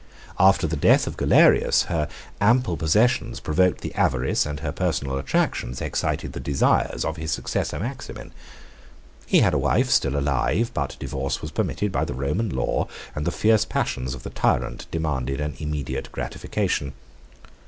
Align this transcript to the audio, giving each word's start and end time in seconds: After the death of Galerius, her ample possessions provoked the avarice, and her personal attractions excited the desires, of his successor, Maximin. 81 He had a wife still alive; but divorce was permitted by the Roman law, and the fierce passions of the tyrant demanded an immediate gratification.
After 0.39 0.65
the 0.65 0.75
death 0.75 1.05
of 1.05 1.15
Galerius, 1.15 1.83
her 1.83 2.07
ample 2.41 2.75
possessions 2.75 3.39
provoked 3.39 3.81
the 3.81 3.93
avarice, 3.93 4.47
and 4.47 4.61
her 4.61 4.71
personal 4.71 5.19
attractions 5.19 5.79
excited 5.79 6.33
the 6.33 6.39
desires, 6.39 7.05
of 7.05 7.17
his 7.17 7.29
successor, 7.31 7.77
Maximin. 7.77 8.29
81 9.27 9.27
He 9.27 9.39
had 9.41 9.53
a 9.53 9.59
wife 9.59 9.91
still 9.91 10.17
alive; 10.17 10.71
but 10.73 10.97
divorce 10.99 11.39
was 11.43 11.51
permitted 11.51 11.91
by 11.91 12.03
the 12.05 12.15
Roman 12.15 12.49
law, 12.49 12.87
and 13.13 13.27
the 13.27 13.31
fierce 13.31 13.63
passions 13.63 14.15
of 14.15 14.23
the 14.23 14.31
tyrant 14.31 14.87
demanded 14.89 15.39
an 15.39 15.53
immediate 15.59 16.11
gratification. 16.11 16.93